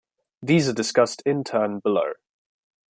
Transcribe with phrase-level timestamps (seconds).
[0.41, 2.13] These are discussed in turn below.